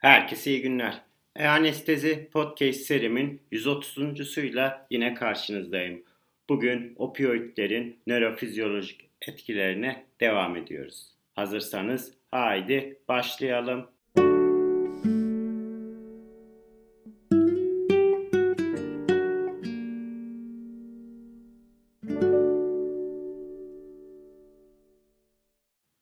[0.00, 1.02] Herkese iyi günler.
[1.36, 6.02] E-Anestezi Podcast serimin 130.suyla yine karşınızdayım.
[6.48, 11.06] Bugün opioidlerin nörofizyolojik etkilerine devam ediyoruz.
[11.34, 13.90] Hazırsanız haydi başlayalım.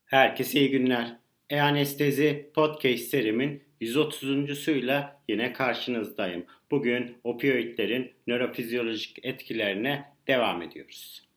[0.05, 1.17] Herkese iyi günler.
[1.51, 6.45] E-Anestezi Podcast serimin 130.suyla yine karşınızdayım.
[6.71, 11.29] Bugün opioidlerin nörofizyolojik etkilerine devam ediyoruz.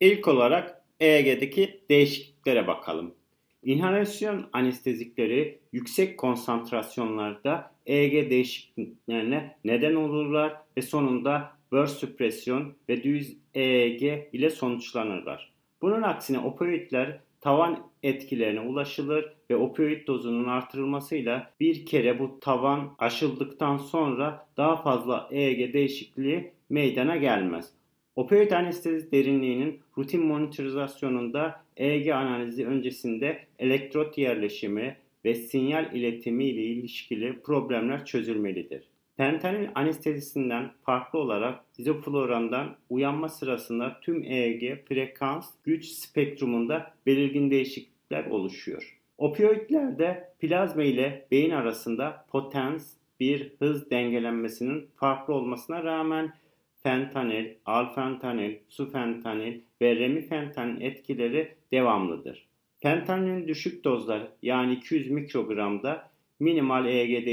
[0.00, 3.14] İlk olarak EEG'deki değişikliklere bakalım.
[3.62, 14.02] İnhalasyon anestezikleri yüksek konsantrasyonlarda EEG değişikliklerine neden olurlar ve sonunda burst süpresyon ve düz EEG
[14.32, 15.52] ile sonuçlanırlar.
[15.82, 23.76] Bunun aksine opioidler tavan etkilerine ulaşılır ve opioid dozunun artırılmasıyla bir kere bu tavan aşıldıktan
[23.76, 27.72] sonra daha fazla EEG değişikliği meydana gelmez.
[28.16, 37.40] Opioid anestezi derinliğinin rutin monitorizasyonunda EEG analizi öncesinde elektrot yerleşimi ve sinyal iletimi ile ilişkili
[37.40, 38.88] problemler çözülmelidir.
[39.20, 48.98] Fentanil anestezisinden farklı olarak izoflorandan uyanma sırasında tüm EEG frekans güç spektrumunda belirgin değişiklikler oluşuyor.
[49.18, 56.34] Opioidlerde plazma ile beyin arasında potens bir hız dengelenmesinin farklı olmasına rağmen
[56.82, 62.46] fentanil, alfentanil, sufentanil ve remifentanil etkileri devamlıdır.
[62.78, 67.26] Fentanilin düşük dozları yani 200 mikrogramda minimal EEG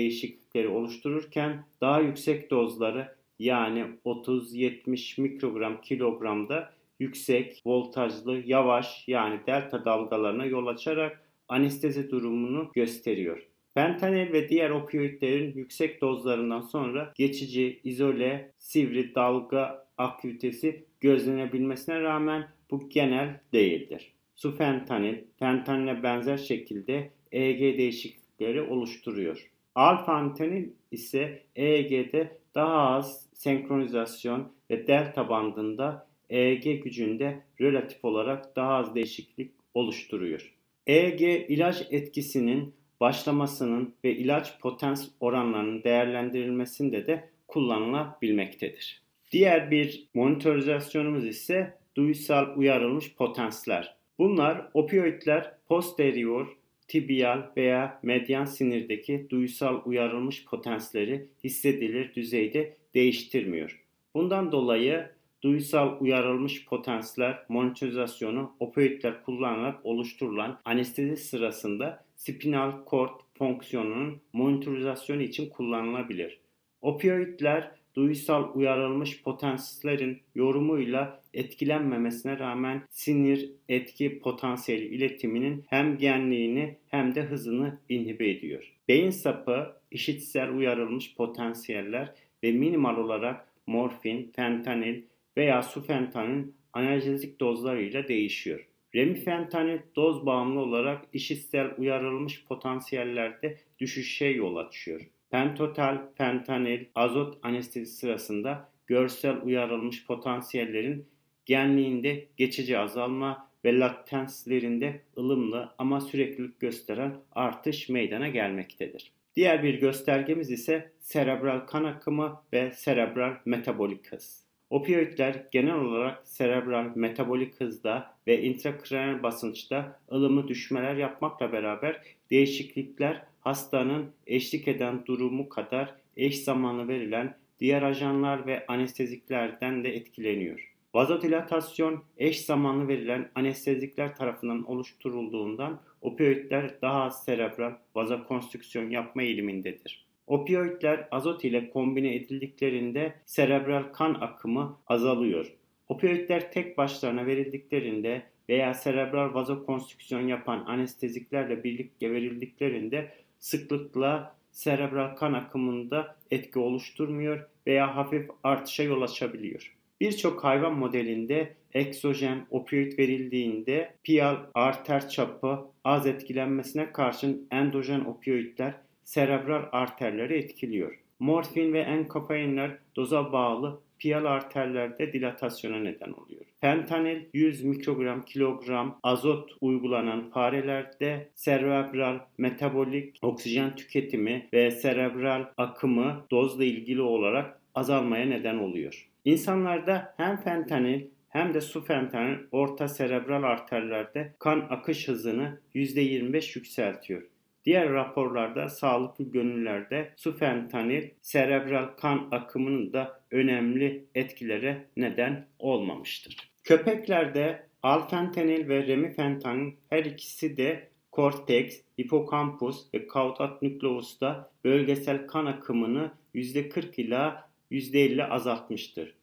[0.57, 10.45] değişiklikleri oluştururken daha yüksek dozları yani 30-70 mikrogram kilogramda yüksek voltajlı yavaş yani delta dalgalarına
[10.45, 13.47] yol açarak anestezi durumunu gösteriyor.
[13.73, 22.89] Fentanil ve diğer opioidlerin yüksek dozlarından sonra geçici, izole, sivri dalga aktivitesi gözlenebilmesine rağmen bu
[22.89, 24.13] genel değildir.
[24.35, 29.56] Sufentanil, fentanile benzer şekilde EEG değişiklikleri oluşturuyor.
[29.77, 38.95] Alfantanil ise EEG'de daha az senkronizasyon ve delta bandında EEG gücünde relatif olarak daha az
[38.95, 40.53] değişiklik oluşturuyor.
[40.87, 41.21] EEG
[41.51, 49.01] ilaç etkisinin başlamasının ve ilaç potans oranlarının değerlendirilmesinde de kullanılabilmektedir.
[49.31, 53.95] Diğer bir monitorizasyonumuz ise duysal uyarılmış potensler.
[54.19, 56.56] Bunlar opioidler posterior,
[56.87, 63.83] tibial veya medyan sinirdeki duysal uyarılmış potensleri hissedilir düzeyde değiştirmiyor.
[64.13, 65.09] Bundan dolayı
[65.41, 76.39] duysal uyarılmış potensler monitorizasyonu opioidler kullanarak oluşturulan anestezi sırasında spinal kort fonksiyonunun monitorizasyonu için kullanılabilir.
[76.81, 87.21] Opioidler duysal uyarılmış potansiyellerin yorumuyla etkilenmemesine rağmen sinir etki potansiyeli iletiminin hem genliğini hem de
[87.21, 88.73] hızını inhibe ediyor.
[88.87, 92.13] Beyin sapı, işitsel uyarılmış potansiyeller
[92.43, 95.01] ve minimal olarak morfin, fentanil
[95.37, 96.43] veya sufentanil
[96.73, 98.67] analjezik dozlarıyla değişiyor.
[98.95, 105.01] Remifentanil doz bağımlı olarak işitsel uyarılmış potansiyellerde düşüşe yol açıyor.
[105.31, 111.07] Pentotal, fentanil, azot anestezi sırasında görsel uyarılmış potansiyellerin
[111.45, 119.11] genliğinde geçici azalma ve latenslerinde ılımlı ama süreklilik gösteren artış meydana gelmektedir.
[119.35, 124.46] Diğer bir göstergemiz ise serebral kan akımı ve serebral metabolik hız.
[124.69, 134.11] Opioidler genel olarak serebral metabolik hızda ve intrakraniyal basınçta ılımlı düşmeler yapmakla beraber değişiklikler hastanın
[134.27, 140.73] eşlik eden durumu kadar eş zamanlı verilen diğer ajanlar ve anesteziklerden de etkileniyor.
[140.93, 150.06] Vazodilatasyon eş zamanlı verilen anestezikler tarafından oluşturulduğundan opioidler daha az serebral vazokonstrüksiyon yapma eğilimindedir.
[150.27, 155.53] Opioidler azot ile kombine edildiklerinde serebral kan akımı azalıyor.
[155.89, 166.17] Opioidler tek başlarına verildiklerinde veya serebral vazokonstrüksiyon yapan anesteziklerle birlikte verildiklerinde sıklıkla serebral kan akımında
[166.31, 169.75] etki oluşturmuyor veya hafif artışa yol açabiliyor.
[170.01, 178.73] Birçok hayvan modelinde eksojen opioid verildiğinde pial arter çapı az etkilenmesine karşın endojen opioidler
[179.07, 180.99] serebral arterleri etkiliyor.
[181.19, 186.41] Morfin ve enkofeinler doza bağlı piyal arterlerde dilatasyona neden oluyor.
[186.61, 196.63] Fentanil 100 mikrogram kilogram azot uygulanan farelerde serebral metabolik oksijen tüketimi ve serebral akımı dozla
[196.63, 199.09] ilgili olarak azalmaya neden oluyor.
[199.25, 207.23] İnsanlarda hem fentanil hem de su fentanil orta serebral arterlerde kan akış hızını %25 yükseltiyor.
[207.67, 216.51] Diğer raporlarda sağlıklı gönüllerde su fentanil serebral kan akımının da önemli etkilere neden olmamıştır.
[216.63, 226.11] Köpeklerde alfentanil ve remifentanil her ikisi de korteks, hipokampus ve kaudat nükleus'ta bölgesel kan akımını
[226.35, 229.15] %40 ila %50 azaltmıştır.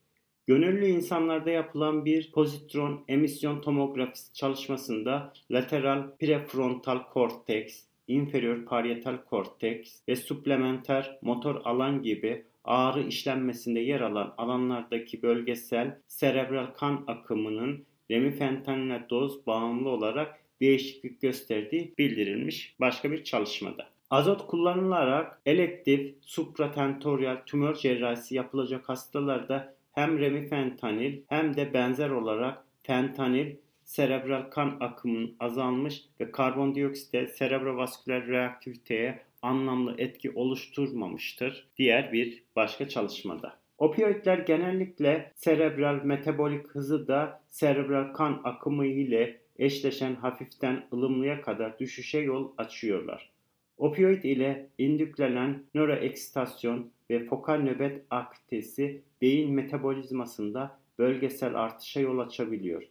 [0.47, 10.17] Gönüllü insanlarda yapılan bir pozitron emisyon tomografisi çalışmasında lateral prefrontal korteks, inferior parietal korteks ve
[10.17, 19.47] suplementer motor alan gibi ağrı işlenmesinde yer alan alanlardaki bölgesel serebral kan akımının remifentanile doz
[19.47, 23.89] bağımlı olarak değişiklik gösterdiği bildirilmiş başka bir çalışmada.
[24.11, 33.57] Azot kullanılarak elektif supratentorial tümör cerrahisi yapılacak hastalarda hem remifentanil hem de benzer olarak fentanil
[33.85, 41.69] serebral kan akımının azalmış ve karbondioksite serebrovasküler reaktiviteye anlamlı etki oluşturmamıştır.
[41.77, 43.57] Diğer bir başka çalışmada.
[43.79, 52.19] Opioidler genellikle serebral metabolik hızı da serebral kan akımı ile eşleşen hafiften ılımlıya kadar düşüşe
[52.19, 53.31] yol açıyorlar.
[53.79, 62.83] Opioid ile indüklenen nöroeksitasyon ve fokal nöbet aktivitesi beyin metabolizmasında bölgesel artışa yol açabiliyor.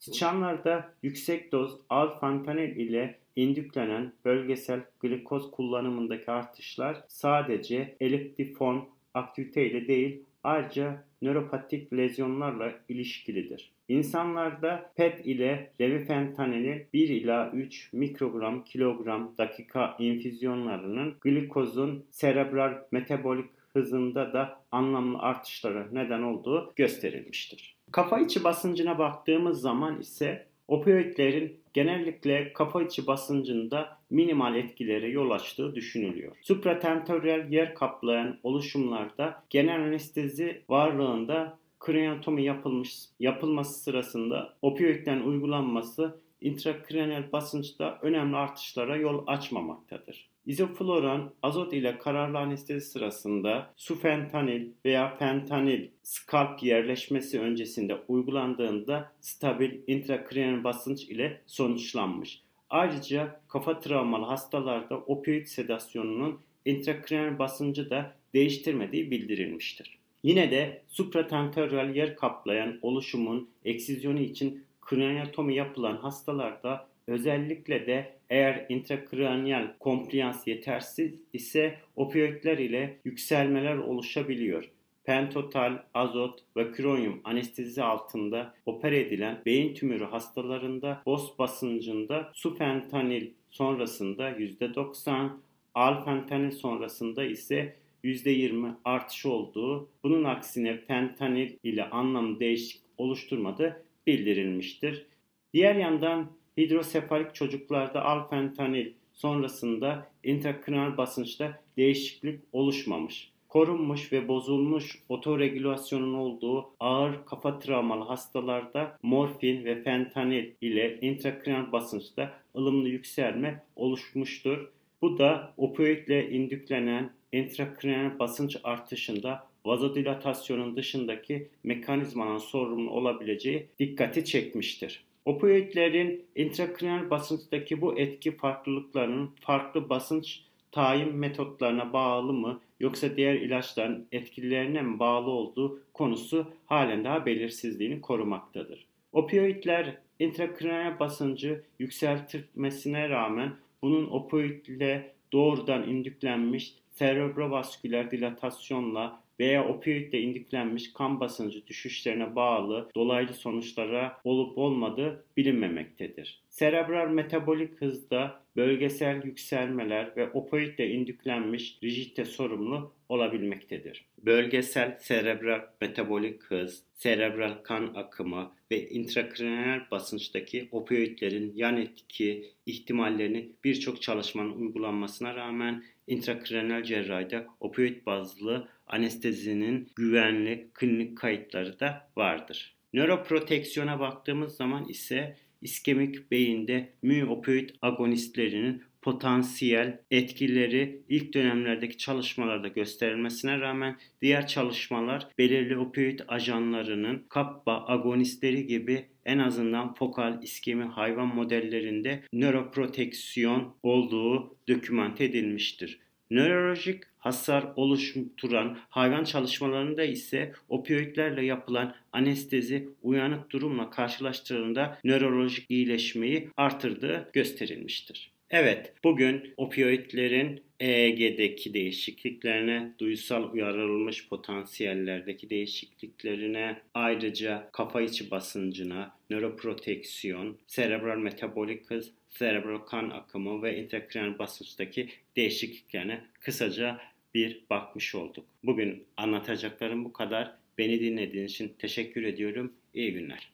[0.00, 10.22] Sıçanlarda yüksek doz alfantanil ile indüklenen bölgesel glikoz kullanımındaki artışlar sadece elektifon aktivite ile değil
[10.44, 13.72] ayrıca nöropatik lezyonlarla ilişkilidir.
[13.88, 24.32] İnsanlarda PET ile remifentanilin 1 ila 3 mikrogram kilogram dakika infüzyonlarının glikozun serebral metabolik hızında
[24.32, 27.79] da anlamlı artışlara neden olduğu gösterilmiştir.
[27.92, 35.74] Kafa içi basıncına baktığımız zaman ise opioidlerin genellikle kafa içi basıncında minimal etkilere yol açtığı
[35.74, 36.36] düşünülüyor.
[36.42, 47.98] Supratentorial yer kaplayan oluşumlarda genel anestezi varlığında kraniotomi yapılmış yapılması sırasında opioidden uygulanması intrakraniyal basınçta
[48.02, 50.29] önemli artışlara yol açmamaktadır.
[50.50, 60.64] İzofloran azot ile kararlı anestezi sırasında sufentanil veya fentanil skalp yerleşmesi öncesinde uygulandığında stabil intrakraniyal
[60.64, 62.42] basınç ile sonuçlanmış.
[62.70, 69.98] Ayrıca kafa travmalı hastalarda opioid sedasyonunun intrakraniyal basıncı da değiştirmediği bildirilmiştir.
[70.22, 79.78] Yine de supratentorial yer kaplayan oluşumun eksizyonu için kraniotomi yapılan hastalarda özellikle de eğer intrakraniyal
[79.80, 84.70] kompliyans yetersiz ise opioidler ile yükselmeler oluşabiliyor.
[85.04, 94.30] Pentotal, azot ve kronyum anestezi altında oper edilen beyin tümörü hastalarında boz basıncında sufentanil sonrasında
[94.30, 95.28] %90,
[95.74, 105.06] alfentanil sonrasında ise %20 artış olduğu, bunun aksine fentanil ile anlamlı değişiklik oluşturmadığı bildirilmiştir.
[105.54, 113.30] Diğer yandan hidrosefalik çocuklarda alfentanil sonrasında intrakranal basınçta değişiklik oluşmamış.
[113.48, 122.32] Korunmuş ve bozulmuş otoregülasyonun olduğu ağır kafa travmalı hastalarda morfin ve fentanil ile intrakranal basınçta
[122.56, 124.68] ılımlı yükselme oluşmuştur.
[125.02, 135.04] Bu da opioidle indüklenen intrakranal basınç artışında vazodilatasyonun dışındaki mekanizmanın sorumlu olabileceği dikkati çekmiştir.
[135.24, 140.40] Opioidlerin intrakranal basınçtaki bu etki farklılıklarının farklı basınç
[140.72, 148.00] tayin metotlarına bağlı mı yoksa diğer ilaçların etkilerine mi bağlı olduğu konusu halen daha belirsizliğini
[148.00, 148.86] korumaktadır.
[149.12, 161.20] Opioidler intrakranal basıncı yükseltmesine rağmen bunun opioidle doğrudan indüklenmiş serebrovasküler dilatasyonla veya opioidle indiklenmiş kan
[161.20, 166.42] basıncı düşüşlerine bağlı dolaylı sonuçlara olup olmadığı bilinmemektedir.
[166.48, 174.04] Serebral metabolik hızda bölgesel yükselmeler ve opioidle indüklenmiş rijite sorumlu olabilmektedir.
[174.18, 184.02] Bölgesel serebral metabolik hız, serebral kan akımı ve intrakraniyal basınçtaki opioidlerin yan etki ihtimallerini birçok
[184.02, 192.76] çalışmanın uygulanmasına rağmen intrakraniyal cerrahide opioid bazlı anestezinin güvenli klinik kayıtları da vardır.
[192.92, 196.92] Nöroproteksiyona baktığımız zaman ise iskemik beyinde
[197.28, 207.84] opioid agonistlerinin potansiyel etkileri ilk dönemlerdeki çalışmalarda gösterilmesine rağmen diğer çalışmalar belirli opioid ajanlarının kappa
[207.86, 216.00] agonistleri gibi en azından fokal iskemi hayvan modellerinde nöroproteksiyon olduğu dokümante edilmiştir.
[216.30, 227.30] Nörolojik hasar oluşturan hayvan çalışmalarında ise opioidlerle yapılan anestezi uyanık durumla karşılaştırıldığında nörolojik iyileşmeyi artırdığı
[227.32, 228.30] gösterilmiştir.
[228.50, 241.18] Evet, bugün opioidlerin EEG'deki değişikliklerine, duysal uyarılmış potansiyellerdeki değişikliklerine, ayrıca kafa içi basıncına, nöroproteksiyon, serebral
[241.18, 247.00] metabolik hız, serebral kan akımı ve intrakraniyal basınçtaki değişikliklerine kısaca
[247.34, 248.44] bir bakmış olduk.
[248.64, 250.56] Bugün anlatacaklarım bu kadar.
[250.78, 252.72] Beni dinlediğiniz için teşekkür ediyorum.
[252.94, 253.52] İyi günler.